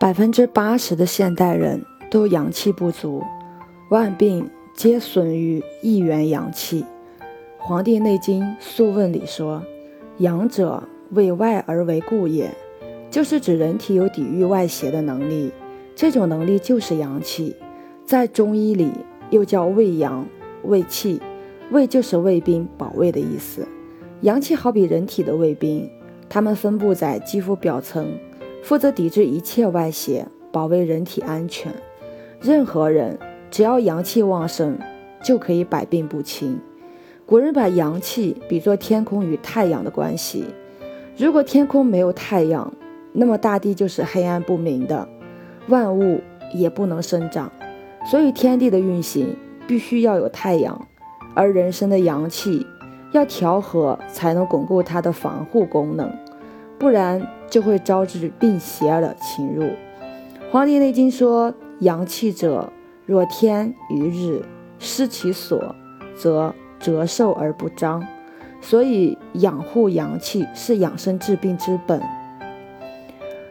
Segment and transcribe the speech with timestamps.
[0.00, 3.22] 百分之八十的现代人都阳气不足，
[3.90, 6.80] 万病皆损于一元阳气。
[7.58, 9.62] 《黄帝内经·素问》里说
[10.16, 12.50] ：“阳者，为外而为固也。”
[13.10, 15.52] 就是指人体有抵御外邪的能力，
[15.94, 17.54] 这种能力就是阳气。
[18.06, 18.90] 在中医里
[19.28, 20.26] 又叫卫阳、
[20.62, 21.20] 卫气，
[21.70, 23.68] 卫就是卫兵、保卫的意思。
[24.22, 25.90] 阳气好比人体的卫兵，
[26.26, 28.10] 它们分布在肌肤表层。
[28.62, 31.72] 负责抵制一切外邪，保卫人体安全。
[32.40, 33.18] 任何人
[33.50, 34.78] 只要阳气旺盛，
[35.22, 36.58] 就可以百病不侵。
[37.26, 40.44] 古人把阳气比作天空与太阳的关系。
[41.16, 42.72] 如果天空没有太阳，
[43.12, 45.08] 那么大地就是黑暗不明的，
[45.68, 46.20] 万物
[46.54, 47.50] 也不能生长。
[48.04, 50.88] 所以天地的运行必须要有太阳，
[51.34, 52.66] 而人身的阳气
[53.12, 56.10] 要调和，才能巩固它的防护功能。
[56.80, 59.64] 不然就会招致病邪的侵入。
[60.50, 62.72] 《黄帝内经》说：“阳气者，
[63.04, 64.42] 若天与日，
[64.78, 65.74] 失其所，
[66.16, 68.02] 则折寿而不彰。”
[68.62, 72.00] 所以，养护阳气是养生治病之本。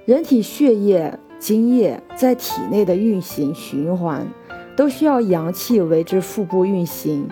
[0.05, 4.27] 人体血液、精液在体内的运行循环，
[4.75, 7.27] 都需要阳气为之腹部运行，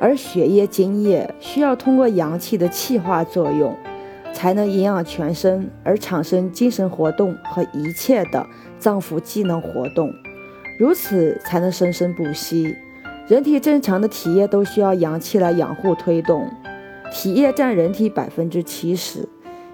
[0.00, 3.74] 而血液、精液需要通过阳气的气化作用。
[4.34, 8.44] 才能营养全身，而产生精神活动和一切的
[8.78, 10.12] 脏腑机能活动，
[10.78, 12.76] 如此才能生生不息。
[13.28, 16.46] 人体正常的体液都需要阳气来养护推动，
[17.10, 19.26] 体液占人体百分之七十，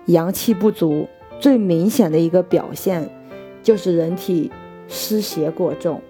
[0.04, 1.08] 阳气不足
[1.40, 3.10] 最明显的一个表现
[3.62, 4.52] 就是人体
[4.86, 6.00] 湿邪过重。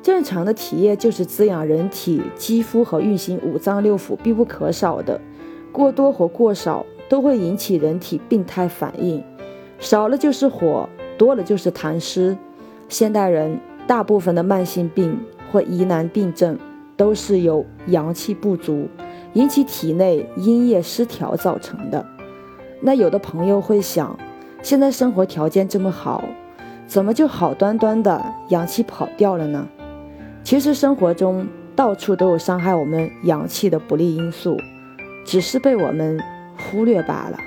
[0.00, 5.20] 正常的体液就是滋养人体肌肤和运行五脏六腑必不可少的，
[5.72, 6.86] 过多或过少。
[7.08, 9.22] 都会引起人体病态反应，
[9.78, 12.36] 少了就是火，多了就是痰湿。
[12.88, 15.18] 现代人大部分的慢性病
[15.50, 16.58] 或疑难病症，
[16.96, 18.88] 都是由阳气不足
[19.32, 22.04] 引起体内阴液失调造成的。
[22.80, 24.18] 那有的朋友会想，
[24.62, 26.22] 现在生活条件这么好，
[26.86, 29.66] 怎么就好端端的阳气跑掉了呢？
[30.44, 34.56] 其实生活中到处都有伤害我们阳气的不利因素，
[35.24, 36.18] 只是被我们。
[36.58, 37.38] 忽略罢了。